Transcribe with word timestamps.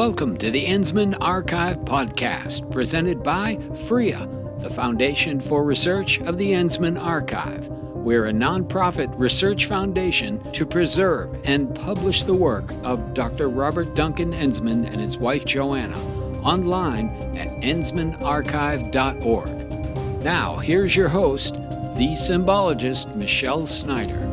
Welcome 0.00 0.32
to 0.38 0.50
the 0.50 0.64
Ensman 0.64 1.14
Archive 1.20 1.76
podcast, 1.80 2.70
presented 2.70 3.22
by 3.22 3.56
FRIA, 3.86 4.26
the 4.58 4.70
Foundation 4.70 5.38
for 5.38 5.62
Research 5.62 6.22
of 6.22 6.38
the 6.38 6.52
Ensman 6.52 6.98
Archive. 6.98 7.68
We're 7.68 8.28
a 8.28 8.32
nonprofit 8.32 9.12
research 9.18 9.66
foundation 9.66 10.40
to 10.52 10.64
preserve 10.64 11.38
and 11.44 11.74
publish 11.74 12.22
the 12.22 12.32
work 12.32 12.72
of 12.82 13.12
Dr. 13.12 13.48
Robert 13.48 13.94
Duncan 13.94 14.32
Ensman 14.32 14.90
and 14.90 15.02
his 15.02 15.18
wife 15.18 15.44
Joanna 15.44 15.98
online 16.42 17.10
at 17.36 17.48
ensmanarchive.org. 17.60 20.24
Now, 20.24 20.56
here's 20.56 20.96
your 20.96 21.08
host, 21.08 21.56
the 21.96 22.16
symbologist 22.16 23.14
Michelle 23.16 23.66
Snyder. 23.66 24.29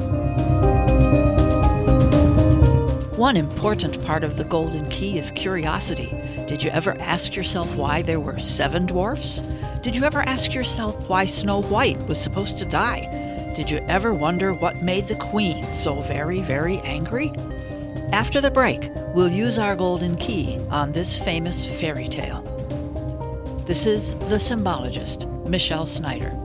One 3.17 3.35
important 3.35 4.05
part 4.05 4.23
of 4.23 4.37
the 4.37 4.43
Golden 4.43 4.87
Key 4.89 5.17
is 5.17 5.31
curiosity. 5.31 6.15
Did 6.45 6.61
you 6.61 6.69
ever 6.69 6.95
ask 6.99 7.35
yourself 7.35 7.75
why 7.75 8.03
there 8.03 8.19
were 8.19 8.37
seven 8.37 8.85
dwarfs? 8.85 9.41
Did 9.81 9.95
you 9.95 10.03
ever 10.03 10.19
ask 10.19 10.53
yourself 10.53 11.09
why 11.09 11.25
Snow 11.25 11.63
White 11.63 11.97
was 12.07 12.21
supposed 12.21 12.59
to 12.59 12.65
die? 12.65 13.53
Did 13.55 13.71
you 13.71 13.79
ever 13.87 14.13
wonder 14.13 14.53
what 14.53 14.83
made 14.83 15.07
the 15.07 15.15
Queen 15.15 15.73
so 15.73 15.99
very, 15.99 16.41
very 16.41 16.77
angry? 16.81 17.31
After 18.11 18.39
the 18.39 18.51
break, 18.51 18.91
we'll 19.15 19.31
use 19.31 19.57
our 19.57 19.75
Golden 19.75 20.15
Key 20.17 20.59
on 20.69 20.91
this 20.91 21.19
famous 21.19 21.65
fairy 21.81 22.07
tale. 22.07 22.43
This 23.65 23.87
is 23.87 24.11
The 24.29 24.37
Symbologist, 24.37 25.25
Michelle 25.49 25.87
Snyder. 25.87 26.39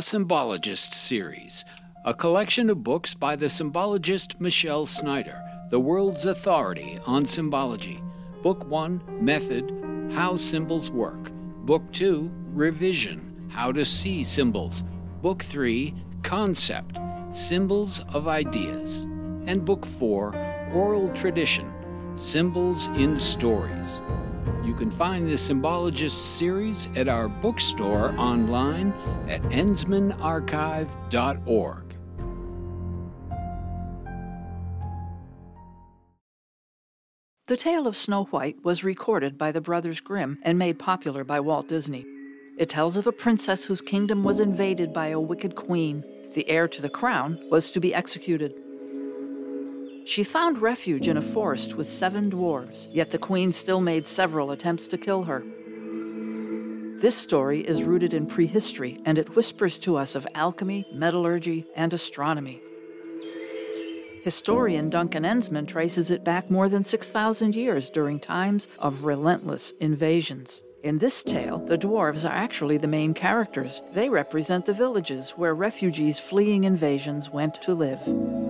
Symbologist 0.00 0.94
Series, 0.94 1.64
a 2.04 2.14
collection 2.14 2.70
of 2.70 2.82
books 2.82 3.14
by 3.14 3.36
the 3.36 3.46
symbologist 3.46 4.40
Michelle 4.40 4.86
Snyder, 4.86 5.40
the 5.70 5.80
world's 5.80 6.24
authority 6.24 6.98
on 7.06 7.24
symbology. 7.24 8.02
Book 8.42 8.66
1 8.66 9.02
Method 9.20 10.10
How 10.12 10.36
Symbols 10.36 10.90
Work. 10.90 11.30
Book 11.66 11.82
2 11.92 12.30
Revision 12.52 13.48
How 13.50 13.70
to 13.72 13.84
See 13.84 14.24
Symbols. 14.24 14.84
Book 15.22 15.42
3 15.42 15.94
Concept 16.22 16.98
Symbols 17.30 18.02
of 18.14 18.26
Ideas. 18.26 19.02
And 19.46 19.64
Book 19.64 19.84
4 19.84 20.70
Oral 20.72 21.08
Tradition 21.10 21.70
Symbols 22.16 22.88
in 22.88 23.20
Stories. 23.20 24.00
You 24.64 24.74
can 24.74 24.90
find 24.90 25.28
the 25.28 25.36
Symbologist 25.36 26.36
series 26.36 26.88
at 26.94 27.08
our 27.08 27.28
bookstore 27.28 28.14
online 28.18 28.92
at 29.28 29.42
ensmanarchive.org. 29.44 31.96
The 37.46 37.56
tale 37.56 37.86
of 37.88 37.96
Snow 37.96 38.24
White 38.26 38.62
was 38.62 38.84
recorded 38.84 39.36
by 39.36 39.50
the 39.50 39.60
Brothers 39.60 39.98
Grimm 39.98 40.38
and 40.42 40.56
made 40.56 40.78
popular 40.78 41.24
by 41.24 41.40
Walt 41.40 41.66
Disney. 41.66 42.06
It 42.58 42.68
tells 42.68 42.96
of 42.96 43.08
a 43.08 43.12
princess 43.12 43.64
whose 43.64 43.80
kingdom 43.80 44.22
was 44.22 44.38
invaded 44.38 44.92
by 44.92 45.08
a 45.08 45.18
wicked 45.18 45.56
queen. 45.56 46.04
The 46.34 46.48
heir 46.48 46.68
to 46.68 46.82
the 46.82 46.88
crown 46.88 47.40
was 47.50 47.70
to 47.70 47.80
be 47.80 47.92
executed. 47.92 48.54
She 50.10 50.24
found 50.24 50.60
refuge 50.60 51.06
in 51.06 51.16
a 51.16 51.22
forest 51.22 51.76
with 51.76 51.88
seven 51.88 52.32
dwarves, 52.32 52.88
yet 52.90 53.12
the 53.12 53.18
queen 53.18 53.52
still 53.52 53.80
made 53.80 54.08
several 54.08 54.50
attempts 54.50 54.88
to 54.88 54.98
kill 54.98 55.22
her. 55.22 55.44
This 56.98 57.14
story 57.14 57.60
is 57.60 57.84
rooted 57.84 58.12
in 58.12 58.26
prehistory 58.26 59.00
and 59.04 59.18
it 59.18 59.36
whispers 59.36 59.78
to 59.78 59.96
us 59.96 60.16
of 60.16 60.26
alchemy, 60.34 60.84
metallurgy, 60.92 61.64
and 61.76 61.94
astronomy. 61.94 62.60
Historian 64.24 64.90
Duncan 64.90 65.22
Ensman 65.22 65.68
traces 65.68 66.10
it 66.10 66.24
back 66.24 66.50
more 66.50 66.68
than 66.68 66.82
6,000 66.82 67.54
years 67.54 67.88
during 67.88 68.18
times 68.18 68.66
of 68.80 69.04
relentless 69.04 69.72
invasions. 69.78 70.64
In 70.82 70.98
this 70.98 71.22
tale, 71.22 71.58
the 71.58 71.78
dwarves 71.78 72.28
are 72.28 72.34
actually 72.34 72.78
the 72.78 72.88
main 72.88 73.14
characters. 73.14 73.80
They 73.94 74.08
represent 74.08 74.66
the 74.66 74.72
villages 74.72 75.30
where 75.36 75.54
refugees 75.54 76.18
fleeing 76.18 76.64
invasions 76.64 77.30
went 77.30 77.62
to 77.62 77.74
live. 77.74 78.49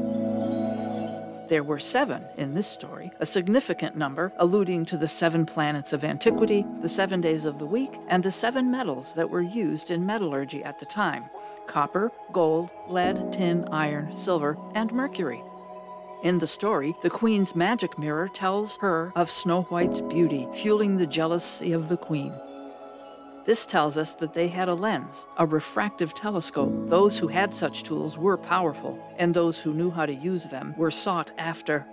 There 1.50 1.64
were 1.64 1.80
seven 1.80 2.22
in 2.36 2.54
this 2.54 2.68
story, 2.68 3.10
a 3.18 3.26
significant 3.26 3.96
number 3.96 4.32
alluding 4.36 4.84
to 4.84 4.96
the 4.96 5.08
seven 5.08 5.44
planets 5.44 5.92
of 5.92 6.04
antiquity, 6.04 6.64
the 6.80 6.88
seven 6.88 7.20
days 7.20 7.44
of 7.44 7.58
the 7.58 7.66
week, 7.66 7.90
and 8.06 8.22
the 8.22 8.30
seven 8.30 8.70
metals 8.70 9.14
that 9.14 9.28
were 9.28 9.42
used 9.42 9.90
in 9.90 10.06
metallurgy 10.06 10.62
at 10.62 10.78
the 10.78 10.86
time 10.86 11.24
copper, 11.66 12.12
gold, 12.32 12.70
lead, 12.86 13.32
tin, 13.32 13.64
iron, 13.72 14.12
silver, 14.12 14.56
and 14.76 14.92
mercury. 14.92 15.42
In 16.22 16.38
the 16.38 16.46
story, 16.46 16.94
the 17.02 17.10
queen's 17.10 17.56
magic 17.56 17.98
mirror 17.98 18.28
tells 18.28 18.76
her 18.76 19.12
of 19.16 19.28
Snow 19.28 19.62
White's 19.62 20.02
beauty, 20.02 20.46
fueling 20.54 20.98
the 20.98 21.06
jealousy 21.06 21.72
of 21.72 21.88
the 21.88 21.96
queen. 21.96 22.32
This 23.50 23.66
tells 23.66 23.96
us 23.96 24.14
that 24.14 24.32
they 24.32 24.46
had 24.46 24.68
a 24.68 24.74
lens, 24.74 25.26
a 25.36 25.44
refractive 25.44 26.14
telescope. 26.14 26.72
Those 26.88 27.18
who 27.18 27.26
had 27.26 27.52
such 27.52 27.82
tools 27.82 28.16
were 28.16 28.36
powerful, 28.36 28.96
and 29.18 29.34
those 29.34 29.58
who 29.58 29.74
knew 29.74 29.90
how 29.90 30.06
to 30.06 30.14
use 30.14 30.44
them 30.44 30.72
were 30.76 30.92
sought 30.92 31.32
after. 31.36 31.84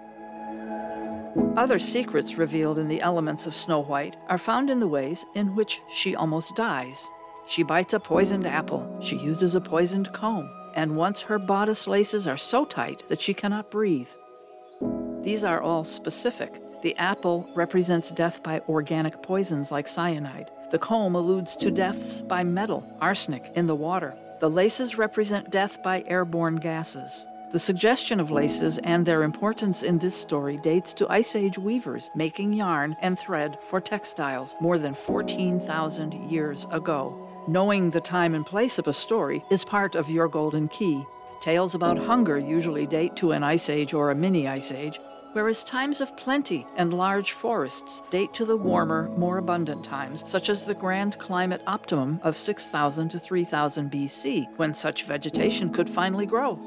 Other 1.56 1.80
secrets 1.80 2.36
revealed 2.36 2.78
in 2.78 2.88
the 2.88 3.02
elements 3.02 3.48
of 3.48 3.56
Snow 3.56 3.80
White 3.80 4.16
are 4.30 4.38
found 4.38 4.70
in 4.70 4.80
the 4.80 4.88
ways 4.88 5.26
in 5.34 5.56
which 5.56 5.82
she 5.90 6.16
almost 6.16 6.56
dies. 6.56 7.10
She 7.48 7.64
bites 7.64 7.96
a 7.96 8.00
poisoned 8.00 8.46
apple, 8.46 8.96
she 9.02 9.18
uses 9.18 9.56
a 9.56 9.60
poisoned 9.60 10.14
comb, 10.14 10.48
and 10.76 10.96
once 10.96 11.24
her 11.24 11.40
bodice 11.40 11.88
laces 11.88 12.28
are 12.28 12.38
so 12.38 12.66
tight 12.66 13.02
that 13.10 13.20
she 13.20 13.34
cannot 13.34 13.72
breathe. 13.72 14.12
These 15.24 15.44
are 15.44 15.60
all 15.60 15.84
specific. 15.84 16.62
The 16.82 16.96
apple 16.98 17.50
represents 17.56 18.12
death 18.12 18.44
by 18.44 18.62
organic 18.70 19.24
poisons 19.24 19.72
like 19.72 19.88
cyanide. 19.88 20.52
The 20.70 20.78
comb 20.78 21.16
alludes 21.16 21.56
to 21.56 21.72
deaths 21.72 22.22
by 22.22 22.44
metal, 22.44 22.84
arsenic, 23.02 23.52
in 23.56 23.66
the 23.66 23.76
water. 23.76 24.16
The 24.40 24.50
laces 24.50 24.98
represent 24.98 25.50
death 25.50 25.82
by 25.82 26.04
airborne 26.06 26.58
gases. 26.58 27.26
The 27.50 27.58
suggestion 27.58 28.20
of 28.20 28.30
laces 28.30 28.78
and 28.80 29.06
their 29.06 29.24
importance 29.24 29.82
in 29.82 29.98
this 29.98 30.16
story 30.16 30.58
dates 30.58 30.94
to 30.96 31.10
Ice 31.10 31.36
Age 31.36 31.58
weavers 31.58 32.12
making 32.14 32.54
yarn 32.54 32.96
and 33.02 33.18
thread 33.18 33.58
for 33.70 33.82
textiles 33.82 34.54
more 34.60 34.78
than 34.78 34.94
14,000 34.94 36.14
years 36.30 36.68
ago. 36.72 37.28
Knowing 37.48 37.90
the 37.90 38.02
time 38.02 38.36
and 38.36 38.46
place 38.46 38.78
of 38.78 38.88
a 38.88 38.94
story 38.94 39.44
is 39.50 39.64
part 39.64 39.96
of 39.96 40.10
your 40.10 40.28
golden 40.28 40.68
key. 40.68 41.02
Tales 41.40 41.74
about 41.74 41.98
hunger 41.98 42.38
usually 42.38 42.86
date 42.86 43.16
to 43.16 43.32
an 43.32 43.44
ice 43.44 43.70
age 43.70 43.94
or 43.94 44.12
a 44.12 44.16
mini 44.16 44.48
ice 44.48 44.72
age, 44.72 45.00
whereas 45.34 45.64
times 45.64 46.02
of 46.02 46.16
plenty 46.18 46.66
and 46.76 46.94
large 46.94 47.32
forests 47.32 48.02
date 48.10 48.34
to 48.34 48.46
the 48.46 48.58
warmer, 48.58 49.10
more 49.18 49.38
abundant 49.38 49.84
times, 49.84 50.24
such 50.30 50.50
as 50.50 50.66
the 50.66 50.74
grand 50.74 51.18
climate 51.20 51.62
optimum 51.68 52.20
of 52.24 52.38
6000 52.38 53.10
to 53.10 53.20
3000 53.20 53.92
BC, 53.92 54.48
when 54.58 54.74
such 54.74 55.04
vegetation 55.04 55.72
could 55.72 55.90
finally 55.90 56.26
grow. 56.26 56.60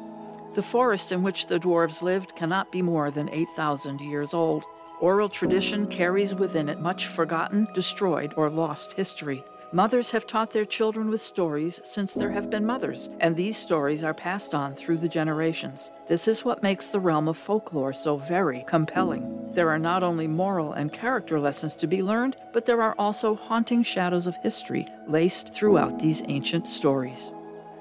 The 0.55 0.63
forest 0.63 1.13
in 1.13 1.23
which 1.23 1.47
the 1.47 1.61
dwarves 1.61 2.03
lived 2.03 2.35
cannot 2.35 2.73
be 2.73 2.83
more 2.83 3.11
than 3.11 3.31
8,000 3.31 4.01
years 4.01 4.35
old. 4.35 4.65
Oral 5.01 5.29
tradition 5.29 5.87
carries 5.87 6.35
within 6.35 6.69
it 6.69 6.81
much 6.81 7.07
forgotten, 7.07 7.69
destroyed, 7.73 8.35
or 8.37 8.51
lost 8.51 8.95
history. 8.95 9.45
Mothers 9.73 10.11
have 10.11 10.27
taught 10.27 10.51
their 10.51 10.65
children 10.65 11.11
with 11.11 11.23
stories 11.23 11.81
since 11.85 12.13
there 12.13 12.33
have 12.33 12.51
been 12.51 12.67
mothers, 12.67 13.09
and 13.21 13.37
these 13.37 13.57
stories 13.57 14.03
are 14.03 14.13
passed 14.13 14.53
on 14.53 14.75
through 14.75 14.99
the 14.99 15.09
generations. 15.09 15.93
This 16.09 16.27
is 16.27 16.45
what 16.45 16.61
makes 16.61 16.89
the 16.89 16.99
realm 16.99 17.29
of 17.29 17.39
folklore 17.39 17.93
so 17.93 18.17
very 18.17 18.65
compelling. 18.67 19.53
There 19.53 19.69
are 19.69 19.79
not 19.79 20.03
only 20.03 20.27
moral 20.27 20.73
and 20.73 20.93
character 20.93 21.39
lessons 21.39 21.77
to 21.77 21.87
be 21.87 22.03
learned, 22.03 22.37
but 22.53 22.67
there 22.67 22.83
are 22.83 22.97
also 22.99 23.37
haunting 23.37 23.85
shadows 23.85 24.27
of 24.27 24.35
history 24.43 24.89
laced 25.07 25.55
throughout 25.55 26.01
these 26.01 26.25
ancient 26.27 26.67
stories. 26.67 27.31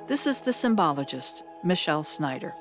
This 0.07 0.27
is 0.27 0.42
The 0.42 0.51
Symbologist, 0.51 1.42
Michelle 1.63 2.03
Snyder. 2.03 2.53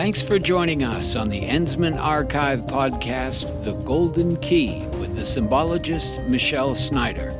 Thanks 0.00 0.22
for 0.22 0.38
joining 0.38 0.82
us 0.82 1.14
on 1.14 1.28
the 1.28 1.42
Ensman 1.42 2.00
Archive 2.00 2.62
podcast, 2.62 3.64
The 3.64 3.74
Golden 3.74 4.36
Key, 4.36 4.80
with 4.98 5.14
the 5.14 5.20
symbologist 5.20 6.26
Michelle 6.26 6.74
Snyder. 6.74 7.36